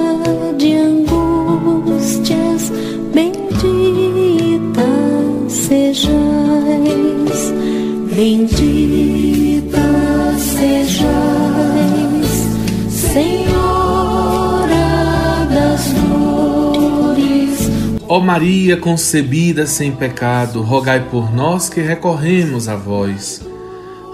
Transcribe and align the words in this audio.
de 0.55 0.75
angústias, 0.75 2.71
bendita 3.11 4.85
sejais, 5.49 6.11
bendita 8.15 9.81
sejais, 10.37 11.09
Senhora 12.87 13.60
Ó 18.13 18.19
Maria 18.19 18.75
concebida 18.75 19.65
sem 19.65 19.89
pecado, 19.93 20.61
rogai 20.61 21.07
por 21.09 21.33
nós 21.33 21.69
que 21.69 21.79
recorremos 21.79 22.67
a 22.67 22.75
vós. 22.75 23.41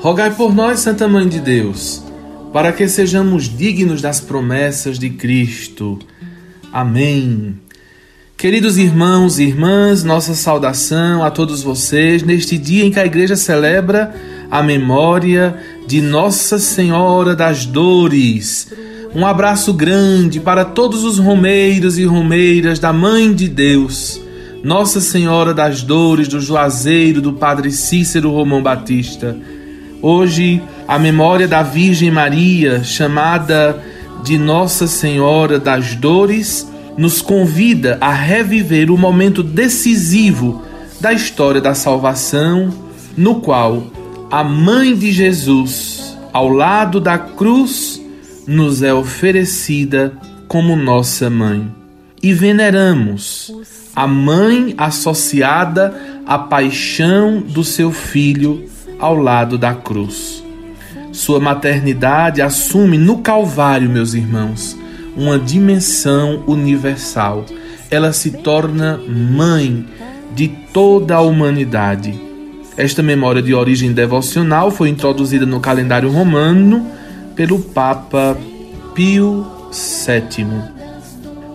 Rogai 0.02 0.30
por 0.30 0.54
nós, 0.54 0.82
Santa 0.82 1.08
Mãe 1.08 1.28
de 1.28 1.40
Deus, 1.40 2.04
para 2.54 2.72
que 2.72 2.88
sejamos 2.88 3.46
dignos 3.46 4.00
das 4.00 4.20
promessas 4.22 5.00
de 5.00 5.10
Cristo. 5.10 5.98
Amém. 6.72 7.56
Queridos 8.38 8.78
irmãos 8.78 9.40
e 9.40 9.46
irmãs, 9.46 10.04
nossa 10.04 10.36
saudação 10.36 11.24
a 11.24 11.32
todos 11.32 11.64
vocês 11.64 12.22
neste 12.22 12.56
dia 12.56 12.86
em 12.86 12.92
que 12.92 13.00
a 13.00 13.06
igreja 13.08 13.36
celebra 13.36 14.14
a 14.52 14.62
memória 14.62 15.58
de 15.88 16.04
Nossa 16.04 16.60
Senhora 16.60 17.36
das 17.36 17.66
Dores. 17.66 18.72
Um 19.16 19.26
abraço 19.26 19.74
grande 19.74 20.40
para 20.40 20.66
todos 20.66 21.04
os 21.04 21.18
romeiros 21.18 21.98
e 21.98 22.06
romeiras 22.06 22.78
da 22.78 22.92
Mãe 22.92 23.34
de 23.34 23.48
Deus, 23.48 24.22
Nossa 24.64 25.00
Senhora 25.00 25.54
das 25.54 25.82
Dores 25.82 26.28
do 26.28 26.40
Juazeiro 26.42 27.22
do 27.22 27.34
Padre 27.34 27.72
Cícero 27.72 28.32
Romão 28.32 28.62
Batista. 28.62 29.36
Hoje, 30.02 30.62
a 30.88 31.00
memória 31.00 31.48
da 31.48 31.64
Virgem 31.64 32.12
Maria, 32.12 32.84
chamada 32.84 33.82
de 34.24 34.38
Nossa 34.38 34.88
Senhora 34.88 35.58
das 35.58 35.96
Dores, 35.96 36.70
nos 36.98 37.22
convida 37.22 37.98
a 38.02 38.12
reviver 38.12 38.92
o 38.92 38.98
momento 38.98 39.42
decisivo 39.42 40.64
da 41.00 41.14
história 41.14 41.62
da 41.62 41.74
salvação, 41.74 42.74
no 43.16 43.36
qual 43.36 43.88
a 44.30 44.44
Mãe 44.44 44.96
de 44.96 45.12
Jesus, 45.12 46.18
ao 46.34 46.50
lado 46.50 47.00
da 47.00 47.18
cruz, 47.18 48.02
nos 48.48 48.82
é 48.82 48.94
oferecida 48.94 50.14
como 50.48 50.76
nossa 50.76 51.30
mãe. 51.30 51.70
E 52.24 52.34
veneramos 52.34 53.54
a 53.94 54.08
mãe 54.08 54.74
associada 54.78 55.94
à 56.26 56.40
paixão 56.40 57.42
do 57.42 57.64
seu 57.64 57.92
filho 57.92 58.64
ao 59.00 59.16
lado 59.16 59.58
da 59.58 59.76
cruz. 59.76 60.44
Sua 61.12 61.40
maternidade 61.40 62.42
assume 62.42 62.98
no 62.98 63.20
Calvário, 63.20 63.90
meus 63.90 64.14
irmãos, 64.14 64.78
uma 65.16 65.38
dimensão 65.38 66.44
universal. 66.48 67.46
Ela 67.90 68.14
se 68.14 68.32
torna 68.32 68.98
mãe 68.98 69.86
de 70.34 70.48
toda 70.72 71.16
a 71.16 71.22
humanidade. 71.22 72.14
Esta 72.78 73.02
memória 73.02 73.42
de 73.42 73.54
origem 73.54 73.92
devocional 73.92 74.70
foi 74.70 74.90
introduzida 74.90 75.46
no 75.46 75.60
calendário 75.60 76.12
romano 76.12 76.86
pelo 77.38 77.60
Papa 77.60 78.36
Pio 78.96 79.46
VII. 79.72 80.48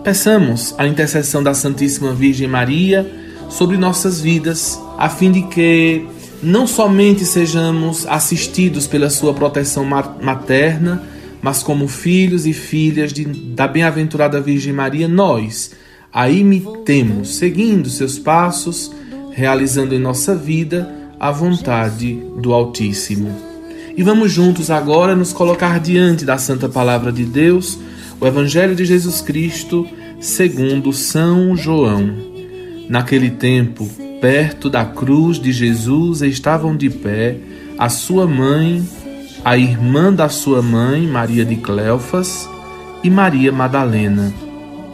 Peçamos 0.01 0.73
a 0.77 0.87
intercessão 0.87 1.43
da 1.43 1.53
Santíssima 1.53 2.13
Virgem 2.13 2.47
Maria 2.47 3.05
sobre 3.49 3.77
nossas 3.77 4.21
vidas, 4.21 4.79
a 4.97 5.09
fim 5.09 5.29
de 5.29 5.41
que 5.43 6.07
não 6.41 6.65
somente 6.65 7.25
sejamos 7.25 8.07
assistidos 8.07 8.87
pela 8.87 9.09
sua 9.09 9.33
proteção 9.33 9.85
materna, 9.85 11.03
mas 11.41 11.61
como 11.61 11.87
filhos 11.89 12.45
e 12.45 12.53
filhas 12.53 13.11
de, 13.11 13.25
da 13.25 13.67
bem-aventurada 13.67 14.39
Virgem 14.39 14.71
Maria, 14.71 15.07
nós 15.07 15.71
a 16.13 16.29
imitemos, 16.29 17.35
seguindo 17.35 17.89
seus 17.89 18.17
passos, 18.17 18.89
realizando 19.31 19.93
em 19.93 19.99
nossa 19.99 20.33
vida 20.33 20.89
a 21.19 21.29
vontade 21.31 22.21
do 22.37 22.53
Altíssimo. 22.53 23.52
E 23.95 24.01
vamos 24.01 24.31
juntos 24.31 24.71
agora 24.71 25.15
nos 25.15 25.31
colocar 25.31 25.79
diante 25.79 26.25
da 26.25 26.37
Santa 26.39 26.67
Palavra 26.67 27.11
de 27.11 27.25
Deus, 27.25 27.77
o 28.19 28.25
Evangelho 28.25 28.75
de 28.75 28.85
Jesus 28.85 29.21
Cristo, 29.21 29.87
segundo 30.19 30.91
São 30.91 31.55
João. 31.55 32.11
Naquele 32.89 33.29
tempo, 33.29 33.87
perto 34.19 34.67
da 34.67 34.83
cruz 34.83 35.39
de 35.39 35.51
Jesus 35.51 36.23
estavam 36.23 36.75
de 36.75 36.89
pé 36.89 37.37
a 37.77 37.87
sua 37.87 38.25
mãe, 38.25 38.83
a 39.45 39.57
irmã 39.57 40.11
da 40.11 40.27
sua 40.27 40.61
mãe, 40.61 41.05
Maria 41.05 41.45
de 41.45 41.57
Cleofas, 41.57 42.49
e 43.03 43.11
Maria 43.11 43.51
Madalena. 43.51 44.33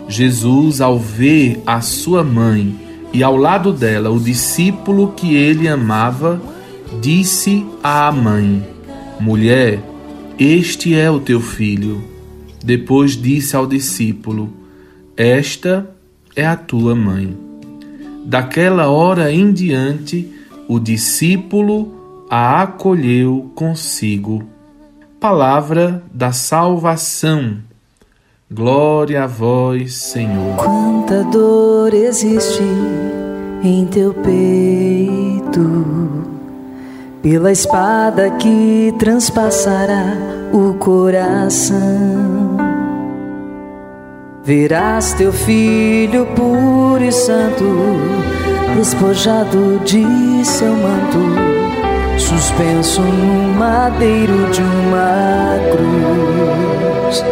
Jesus, 0.09 0.81
ao 0.81 0.99
ver 0.99 1.61
a 1.65 1.79
sua 1.79 2.21
mãe 2.21 2.75
e 3.13 3.23
ao 3.23 3.37
lado 3.37 3.71
dela 3.71 4.09
o 4.09 4.19
discípulo 4.19 5.13
que 5.15 5.35
ele 5.35 5.69
amava, 5.69 6.41
disse 6.99 7.65
à 7.81 8.11
mãe: 8.11 8.78
Mulher, 9.19 9.79
este 10.39 10.95
é 10.95 11.11
o 11.11 11.19
teu 11.19 11.41
filho. 11.41 12.01
Depois 12.63 13.11
disse 13.11 13.55
ao 13.55 13.67
discípulo: 13.67 14.49
Esta 15.15 15.89
é 16.35 16.45
a 16.45 16.55
tua 16.55 16.95
mãe. 16.95 17.37
Daquela 18.25 18.87
hora 18.87 19.31
em 19.31 19.51
diante, 19.51 20.31
o 20.67 20.79
discípulo 20.79 22.25
a 22.29 22.61
acolheu 22.61 23.51
consigo. 23.55 24.43
Palavra 25.19 26.03
da 26.13 26.31
salvação. 26.31 27.57
Glória 28.51 29.23
a 29.23 29.27
vós, 29.27 29.95
Senhor. 29.95 30.55
Quanta 30.55 31.23
dor 31.25 31.93
existe 31.93 32.63
em 33.63 33.85
teu 33.85 34.13
peito, 34.13 35.61
pela 37.21 37.51
espada 37.51 38.29
que 38.31 38.93
transpassará 38.97 40.15
o 40.51 40.73
coração 40.75 42.49
Verás 44.49 45.13
teu 45.13 45.31
filho 45.31 46.25
puro 46.35 47.03
e 47.03 47.11
santo, 47.11 47.65
despojado 48.75 49.79
de 49.85 50.03
seu 50.43 50.73
manto, 50.73 51.19
suspenso 52.17 52.99
no 52.99 53.53
madeiro 53.53 54.49
de 54.49 54.61
uma 54.61 55.55
cruz. 55.69 57.23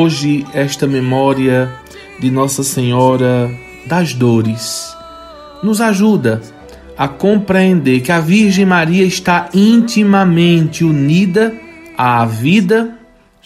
Hoje, 0.00 0.46
esta 0.54 0.86
memória 0.86 1.68
de 2.20 2.30
Nossa 2.30 2.62
Senhora 2.62 3.50
das 3.84 4.14
Dores 4.14 4.96
nos 5.60 5.80
ajuda 5.80 6.40
a 6.96 7.08
compreender 7.08 8.00
que 8.02 8.12
a 8.12 8.20
Virgem 8.20 8.64
Maria 8.64 9.04
está 9.04 9.48
intimamente 9.52 10.84
unida 10.84 11.52
à 11.96 12.24
vida 12.24 12.96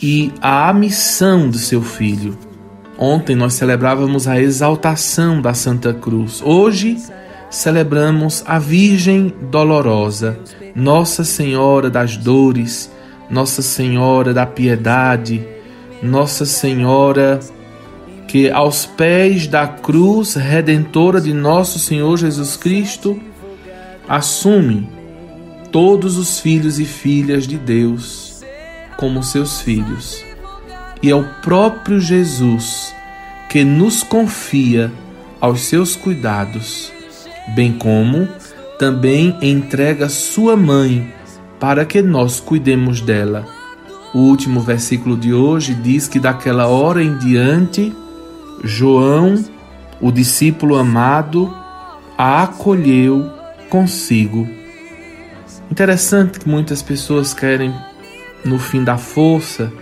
e 0.02 0.30
à 0.42 0.70
missão 0.74 1.48
do 1.48 1.56
seu 1.56 1.80
filho. 1.80 2.36
Ontem 2.98 3.34
nós 3.34 3.54
celebrávamos 3.54 4.28
a 4.28 4.38
exaltação 4.38 5.40
da 5.40 5.54
Santa 5.54 5.94
Cruz. 5.94 6.42
Hoje 6.44 6.98
celebramos 7.48 8.44
a 8.46 8.58
Virgem 8.58 9.32
Dolorosa, 9.50 10.38
Nossa 10.76 11.24
Senhora 11.24 11.88
das 11.88 12.18
Dores, 12.18 12.92
Nossa 13.30 13.62
Senhora 13.62 14.34
da 14.34 14.44
Piedade, 14.44 15.61
nossa 16.02 16.44
Senhora, 16.44 17.38
que 18.26 18.50
aos 18.50 18.86
pés 18.86 19.46
da 19.46 19.66
cruz 19.66 20.34
redentora 20.34 21.20
de 21.20 21.32
nosso 21.32 21.78
Senhor 21.78 22.16
Jesus 22.16 22.56
Cristo, 22.56 23.20
assume 24.08 24.88
todos 25.70 26.16
os 26.16 26.40
filhos 26.40 26.78
e 26.78 26.84
filhas 26.84 27.46
de 27.46 27.56
Deus 27.56 28.42
como 28.96 29.22
seus 29.22 29.60
filhos. 29.60 30.24
E 31.02 31.10
é 31.10 31.14
o 31.14 31.24
próprio 31.42 32.00
Jesus 32.00 32.94
que 33.48 33.64
nos 33.64 34.02
confia 34.02 34.90
aos 35.40 35.62
seus 35.62 35.96
cuidados, 35.96 36.92
bem 37.54 37.72
como 37.72 38.28
também 38.78 39.36
entrega 39.42 40.08
sua 40.08 40.56
mãe 40.56 41.12
para 41.60 41.84
que 41.84 42.02
nós 42.02 42.40
cuidemos 42.40 43.00
dela. 43.00 43.61
O 44.14 44.18
último 44.18 44.60
versículo 44.60 45.16
de 45.16 45.32
hoje 45.32 45.74
diz 45.74 46.06
que 46.06 46.20
daquela 46.20 46.66
hora 46.66 47.02
em 47.02 47.16
diante, 47.16 47.94
João, 48.62 49.42
o 50.00 50.12
discípulo 50.12 50.76
amado, 50.76 51.54
a 52.18 52.42
acolheu 52.42 53.30
consigo. 53.70 54.46
Interessante 55.70 56.38
que 56.38 56.48
muitas 56.48 56.82
pessoas 56.82 57.32
querem, 57.32 57.74
no 58.44 58.58
fim 58.58 58.84
da 58.84 58.98
força, 58.98 59.72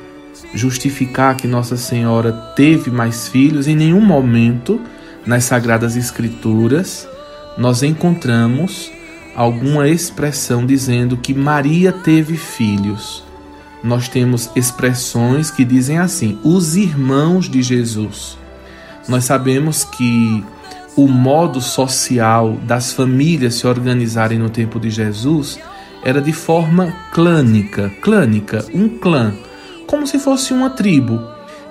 justificar 0.54 1.36
que 1.36 1.48
Nossa 1.48 1.76
Senhora 1.76 2.32
teve 2.54 2.90
mais 2.90 3.26
filhos. 3.28 3.66
Em 3.66 3.74
nenhum 3.74 4.00
momento 4.00 4.80
nas 5.26 5.44
Sagradas 5.44 5.96
Escrituras 5.96 7.08
nós 7.58 7.82
encontramos 7.82 8.90
alguma 9.34 9.88
expressão 9.88 10.64
dizendo 10.64 11.16
que 11.16 11.34
Maria 11.34 11.92
teve 11.92 12.36
filhos. 12.36 13.24
Nós 13.82 14.08
temos 14.08 14.50
expressões 14.54 15.50
que 15.50 15.64
dizem 15.64 15.98
assim: 15.98 16.38
os 16.44 16.76
irmãos 16.76 17.48
de 17.48 17.62
Jesus. 17.62 18.38
Nós 19.08 19.24
sabemos 19.24 19.84
que 19.84 20.44
o 20.96 21.08
modo 21.08 21.60
social 21.60 22.58
das 22.64 22.92
famílias 22.92 23.54
se 23.54 23.66
organizarem 23.66 24.38
no 24.38 24.50
tempo 24.50 24.78
de 24.78 24.90
Jesus 24.90 25.58
era 26.02 26.20
de 26.20 26.32
forma 26.32 26.94
clânica, 27.12 27.90
clânica, 28.02 28.64
um 28.74 28.88
clã, 28.88 29.34
como 29.86 30.06
se 30.06 30.18
fosse 30.18 30.52
uma 30.52 30.70
tribo. 30.70 31.20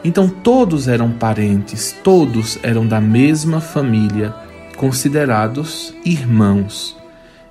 Então 0.03 0.29
todos 0.29 0.87
eram 0.87 1.11
parentes, 1.11 1.95
todos 2.03 2.57
eram 2.63 2.87
da 2.87 3.01
mesma 3.01 3.59
família, 3.59 4.33
considerados 4.77 5.93
irmãos. 6.05 6.95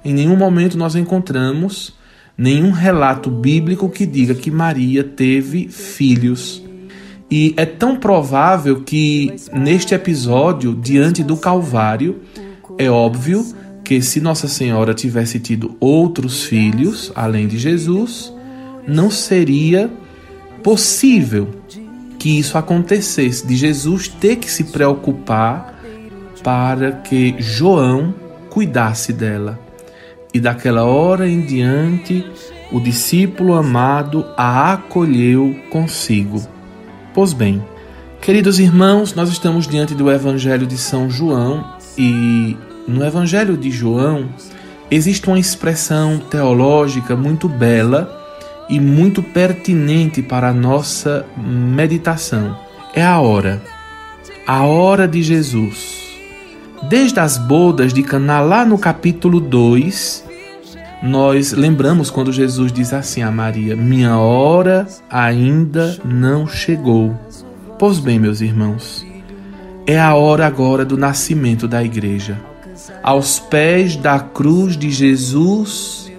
Em 0.04 0.14
nenhum 0.14 0.36
momento 0.36 0.78
nós 0.78 0.94
encontramos 0.94 1.92
nenhum 2.38 2.70
relato 2.70 3.28
bíblico 3.28 3.88
que 3.88 4.06
diga 4.06 4.32
que 4.32 4.48
Maria 4.48 5.02
teve 5.02 5.68
filhos. 5.68 6.62
E 7.28 7.52
é 7.56 7.66
tão 7.66 7.96
provável 7.96 8.82
que 8.82 9.34
neste 9.52 9.92
episódio, 9.92 10.72
diante 10.74 11.24
do 11.24 11.36
Calvário, 11.36 12.20
é 12.78 12.88
óbvio 12.88 13.44
que 13.84 14.00
se 14.00 14.20
Nossa 14.20 14.46
Senhora 14.46 14.94
tivesse 14.94 15.40
tido 15.40 15.76
outros 15.80 16.44
filhos 16.44 17.10
além 17.14 17.48
de 17.48 17.58
Jesus, 17.58 18.32
não 18.86 19.10
seria 19.10 19.90
possível 20.62 21.48
que 22.18 22.38
isso 22.38 22.56
acontecesse, 22.56 23.46
de 23.46 23.56
Jesus 23.56 24.08
ter 24.08 24.36
que 24.36 24.50
se 24.50 24.64
preocupar 24.64 25.82
para 26.42 26.92
que 26.92 27.34
João 27.38 28.14
cuidasse 28.48 29.12
dela. 29.12 29.67
E 30.32 30.40
daquela 30.40 30.84
hora 30.84 31.28
em 31.28 31.40
diante, 31.40 32.24
o 32.70 32.80
discípulo 32.80 33.54
amado 33.54 34.26
a 34.36 34.72
acolheu 34.74 35.56
consigo. 35.70 36.42
Pois 37.14 37.32
bem, 37.32 37.64
queridos 38.20 38.58
irmãos, 38.58 39.14
nós 39.14 39.30
estamos 39.30 39.66
diante 39.66 39.94
do 39.94 40.10
Evangelho 40.10 40.66
de 40.66 40.76
São 40.76 41.08
João 41.08 41.64
e 41.96 42.56
no 42.86 43.04
Evangelho 43.04 43.56
de 43.56 43.70
João 43.70 44.28
existe 44.90 45.26
uma 45.28 45.38
expressão 45.38 46.18
teológica 46.18 47.16
muito 47.16 47.48
bela 47.48 48.14
e 48.68 48.78
muito 48.78 49.22
pertinente 49.22 50.22
para 50.22 50.50
a 50.50 50.54
nossa 50.54 51.24
meditação. 51.36 52.56
É 52.94 53.04
a 53.04 53.18
hora, 53.18 53.62
a 54.46 54.64
hora 54.64 55.08
de 55.08 55.22
Jesus. 55.22 56.07
Desde 56.82 57.18
as 57.18 57.36
bodas 57.36 57.92
de 57.92 58.02
Caná, 58.02 58.40
lá 58.40 58.64
no 58.64 58.78
capítulo 58.78 59.40
2, 59.40 60.24
nós 61.02 61.52
lembramos 61.52 62.10
quando 62.10 62.32
Jesus 62.32 62.72
diz 62.72 62.92
assim 62.92 63.22
a 63.22 63.30
Maria: 63.30 63.76
Minha 63.76 64.16
hora 64.16 64.86
ainda 65.10 65.98
não 66.04 66.46
chegou. 66.46 67.18
Pois 67.78 67.98
bem, 67.98 68.18
meus 68.18 68.40
irmãos, 68.40 69.04
é 69.86 69.98
a 69.98 70.14
hora 70.14 70.46
agora 70.46 70.84
do 70.84 70.96
nascimento 70.96 71.68
da 71.68 71.82
igreja. 71.82 72.38
Aos 73.02 73.38
pés 73.38 73.96
da 73.96 74.18
cruz 74.20 74.76
de 74.76 74.90
Jesus, 74.90 76.10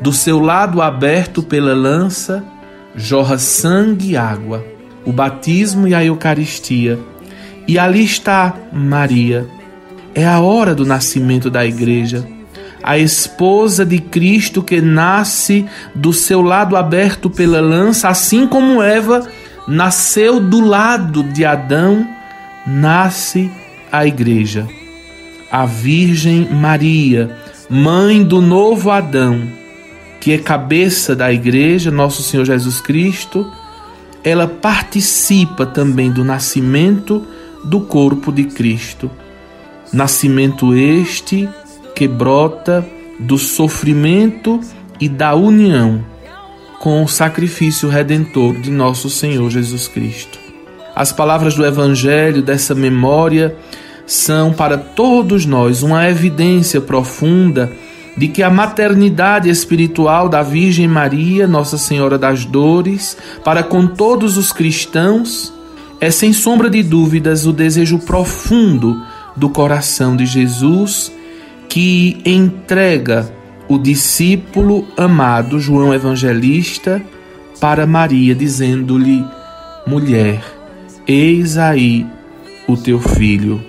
do 0.00 0.12
seu 0.12 0.40
lado 0.40 0.82
aberto 0.82 1.42
pela 1.42 1.74
lança, 1.74 2.44
jorra 2.94 3.38
sangue 3.38 4.10
e 4.10 4.16
água, 4.16 4.64
o 5.04 5.12
batismo 5.12 5.88
e 5.88 5.94
a 5.94 6.04
Eucaristia. 6.04 6.98
E 7.66 7.78
ali 7.78 8.04
está 8.04 8.54
Maria, 8.72 9.46
é 10.14 10.26
a 10.26 10.40
hora 10.40 10.74
do 10.74 10.84
nascimento 10.84 11.50
da 11.50 11.64
igreja. 11.64 12.26
A 12.82 12.98
esposa 12.98 13.86
de 13.86 13.98
Cristo 13.98 14.62
que 14.62 14.80
nasce 14.80 15.64
do 15.94 16.12
seu 16.12 16.42
lado 16.42 16.76
aberto 16.76 17.30
pela 17.30 17.60
lança, 17.60 18.08
assim 18.08 18.46
como 18.46 18.82
Eva 18.82 19.26
nasceu 19.68 20.40
do 20.40 20.60
lado 20.60 21.22
de 21.22 21.44
Adão, 21.44 22.06
nasce 22.66 23.50
a 23.90 24.06
igreja. 24.06 24.66
A 25.50 25.64
Virgem 25.64 26.48
Maria, 26.50 27.36
mãe 27.70 28.24
do 28.24 28.40
novo 28.40 28.90
Adão, 28.90 29.42
que 30.20 30.32
é 30.32 30.38
cabeça 30.38 31.14
da 31.14 31.32
igreja, 31.32 31.90
nosso 31.90 32.22
Senhor 32.22 32.44
Jesus 32.44 32.80
Cristo, 32.80 33.50
ela 34.24 34.46
participa 34.46 35.66
também 35.66 36.10
do 36.10 36.24
nascimento 36.24 37.24
do 37.64 37.80
corpo 37.80 38.32
de 38.32 38.44
Cristo. 38.44 39.10
Nascimento 39.92 40.74
este 40.74 41.48
que 41.94 42.08
brota 42.08 42.84
do 43.18 43.36
sofrimento 43.36 44.58
e 44.98 45.06
da 45.06 45.34
união 45.34 46.02
com 46.80 47.04
o 47.04 47.08
sacrifício 47.08 47.88
redentor 47.88 48.54
de 48.54 48.70
nosso 48.70 49.10
Senhor 49.10 49.50
Jesus 49.50 49.86
Cristo. 49.86 50.38
As 50.96 51.12
palavras 51.12 51.54
do 51.54 51.64
Evangelho 51.64 52.40
dessa 52.40 52.74
memória 52.74 53.54
são 54.06 54.52
para 54.52 54.78
todos 54.78 55.44
nós 55.44 55.82
uma 55.82 56.08
evidência 56.08 56.80
profunda 56.80 57.70
de 58.16 58.28
que 58.28 58.42
a 58.42 58.50
maternidade 58.50 59.50
espiritual 59.50 60.28
da 60.28 60.42
Virgem 60.42 60.88
Maria, 60.88 61.46
Nossa 61.46 61.76
Senhora 61.76 62.18
das 62.18 62.44
Dores, 62.44 63.16
para 63.44 63.62
com 63.62 63.86
todos 63.86 64.36
os 64.36 64.52
cristãos, 64.52 65.52
é 66.00 66.10
sem 66.10 66.32
sombra 66.32 66.68
de 66.68 66.82
dúvidas 66.82 67.46
o 67.46 67.52
desejo 67.52 67.98
profundo 67.98 69.00
do 69.36 69.48
coração 69.48 70.16
de 70.16 70.26
Jesus 70.26 71.12
que 71.68 72.20
entrega 72.24 73.32
o 73.68 73.78
discípulo 73.78 74.86
amado 74.96 75.58
João 75.58 75.94
Evangelista 75.94 77.02
para 77.60 77.86
Maria, 77.86 78.34
dizendo-lhe: 78.34 79.24
Mulher, 79.86 80.42
eis 81.06 81.56
aí 81.56 82.06
o 82.68 82.76
teu 82.76 83.00
filho. 83.00 83.62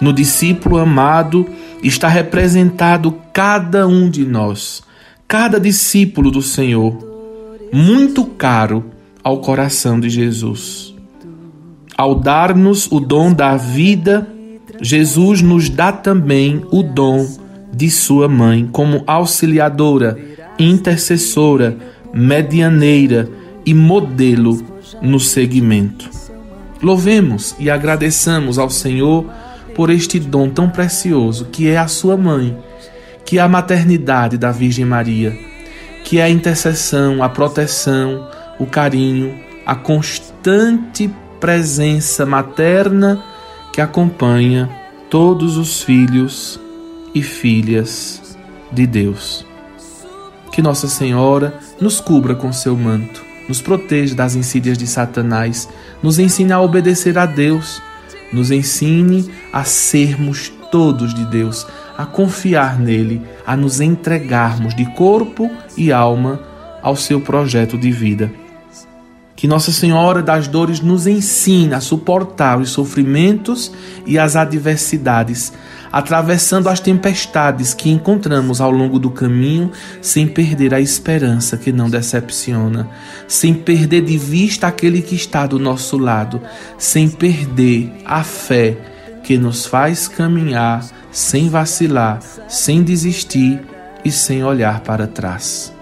No 0.00 0.12
discípulo 0.12 0.78
amado 0.78 1.44
está 1.82 2.06
representado 2.06 3.12
cada 3.32 3.86
um 3.86 4.08
de 4.08 4.24
nós, 4.24 4.82
cada 5.26 5.58
discípulo 5.58 6.30
do 6.30 6.40
Senhor, 6.40 6.96
muito 7.72 8.24
caro 8.24 8.84
ao 9.24 9.38
coração 9.38 9.98
de 9.98 10.08
Jesus. 10.08 10.94
Ao 11.96 12.14
dar-nos 12.14 12.86
o 12.92 13.00
dom 13.00 13.32
da 13.32 13.56
vida, 13.56 14.37
Jesus 14.80 15.42
nos 15.42 15.68
dá 15.68 15.90
também 15.90 16.64
o 16.70 16.82
dom 16.82 17.26
de 17.72 17.90
sua 17.90 18.28
mãe 18.28 18.68
como 18.70 19.02
auxiliadora, 19.06 20.16
intercessora, 20.58 21.76
medianeira 22.12 23.28
e 23.64 23.74
modelo 23.74 24.64
no 25.02 25.18
seguimento. 25.20 26.08
Louvemos 26.82 27.54
e 27.58 27.70
agradeçamos 27.70 28.58
ao 28.58 28.70
Senhor 28.70 29.26
por 29.74 29.90
este 29.90 30.18
dom 30.18 30.48
tão 30.48 30.68
precioso 30.68 31.46
que 31.46 31.68
é 31.68 31.76
a 31.76 31.88
sua 31.88 32.16
mãe, 32.16 32.56
que 33.24 33.38
é 33.38 33.40
a 33.40 33.48
maternidade 33.48 34.38
da 34.38 34.50
Virgem 34.50 34.84
Maria, 34.84 35.36
que 36.04 36.18
é 36.18 36.22
a 36.22 36.30
intercessão, 36.30 37.22
a 37.22 37.28
proteção, 37.28 38.28
o 38.58 38.66
carinho, 38.66 39.34
a 39.66 39.74
constante 39.74 41.10
presença 41.38 42.24
materna 42.24 43.22
que 43.72 43.80
acompanha 43.80 44.68
todos 45.10 45.56
os 45.56 45.82
filhos 45.82 46.60
e 47.14 47.22
filhas 47.22 48.36
de 48.70 48.86
Deus. 48.86 49.46
Que 50.52 50.62
Nossa 50.62 50.88
Senhora 50.88 51.58
nos 51.80 52.00
cubra 52.00 52.34
com 52.34 52.52
seu 52.52 52.76
manto, 52.76 53.22
nos 53.48 53.62
proteja 53.62 54.14
das 54.14 54.34
insídias 54.34 54.76
de 54.76 54.86
Satanás, 54.86 55.68
nos 56.02 56.18
ensine 56.18 56.52
a 56.52 56.60
obedecer 56.60 57.18
a 57.18 57.26
Deus, 57.26 57.80
nos 58.32 58.50
ensine 58.50 59.30
a 59.52 59.64
sermos 59.64 60.52
todos 60.70 61.14
de 61.14 61.24
Deus, 61.26 61.66
a 61.96 62.04
confiar 62.04 62.78
nele, 62.78 63.22
a 63.46 63.56
nos 63.56 63.80
entregarmos 63.80 64.74
de 64.74 64.84
corpo 64.94 65.50
e 65.76 65.92
alma 65.92 66.40
ao 66.82 66.94
seu 66.94 67.20
projeto 67.20 67.78
de 67.78 67.90
vida. 67.90 68.30
Que 69.38 69.46
Nossa 69.46 69.70
Senhora 69.70 70.20
das 70.20 70.48
Dores 70.48 70.80
nos 70.80 71.06
ensine 71.06 71.72
a 71.72 71.80
suportar 71.80 72.58
os 72.58 72.70
sofrimentos 72.70 73.70
e 74.04 74.18
as 74.18 74.34
adversidades, 74.34 75.52
atravessando 75.92 76.68
as 76.68 76.80
tempestades 76.80 77.72
que 77.72 77.88
encontramos 77.88 78.60
ao 78.60 78.72
longo 78.72 78.98
do 78.98 79.10
caminho, 79.10 79.70
sem 80.02 80.26
perder 80.26 80.74
a 80.74 80.80
esperança 80.80 81.56
que 81.56 81.70
não 81.70 81.88
decepciona, 81.88 82.90
sem 83.28 83.54
perder 83.54 84.02
de 84.02 84.18
vista 84.18 84.66
aquele 84.66 85.00
que 85.00 85.14
está 85.14 85.46
do 85.46 85.60
nosso 85.60 85.96
lado, 85.96 86.42
sem 86.76 87.08
perder 87.08 87.92
a 88.04 88.24
fé 88.24 88.76
que 89.22 89.38
nos 89.38 89.66
faz 89.66 90.08
caminhar 90.08 90.82
sem 91.10 91.48
vacilar, 91.48 92.20
sem 92.48 92.82
desistir 92.82 93.60
e 94.04 94.10
sem 94.10 94.44
olhar 94.44 94.80
para 94.80 95.06
trás. 95.06 95.72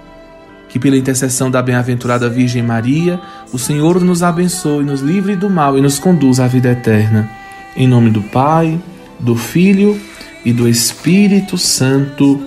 Que 0.68 0.78
pela 0.78 0.96
intercessão 0.96 1.50
da 1.50 1.62
bem-aventurada 1.62 2.28
Virgem 2.28 2.62
Maria, 2.62 3.20
o 3.52 3.58
Senhor 3.58 4.02
nos 4.02 4.22
abençoe, 4.22 4.84
nos 4.84 5.00
livre 5.00 5.36
do 5.36 5.48
mal 5.48 5.78
e 5.78 5.80
nos 5.80 5.98
conduza 5.98 6.44
à 6.44 6.46
vida 6.46 6.70
eterna. 6.70 7.30
Em 7.76 7.86
nome 7.86 8.10
do 8.10 8.22
Pai, 8.22 8.80
do 9.18 9.36
Filho 9.36 10.00
e 10.44 10.52
do 10.52 10.68
Espírito 10.68 11.56
Santo. 11.56 12.40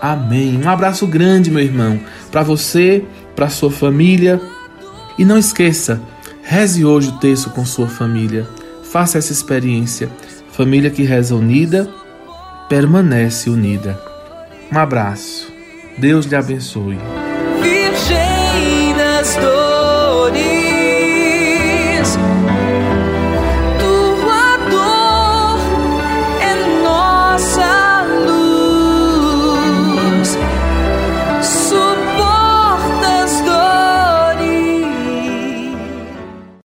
Amém. 0.00 0.60
Um 0.62 0.68
abraço 0.68 1.06
grande, 1.06 1.50
meu 1.50 1.62
irmão, 1.62 2.00
para 2.30 2.42
você, 2.42 3.04
para 3.34 3.48
sua 3.48 3.70
família. 3.70 4.40
E 5.18 5.24
não 5.24 5.38
esqueça, 5.38 6.00
reze 6.42 6.84
hoje 6.84 7.08
o 7.08 7.18
texto 7.18 7.50
com 7.50 7.64
sua 7.64 7.88
família. 7.88 8.46
Faça 8.90 9.18
essa 9.18 9.32
experiência. 9.32 10.10
Família 10.52 10.90
que 10.90 11.02
reza 11.02 11.34
unida, 11.34 11.88
permanece 12.68 13.50
unida. 13.50 14.00
Um 14.72 14.78
abraço. 14.78 15.52
Deus 15.98 16.26
lhe 16.26 16.36
abençoe. 16.36 16.98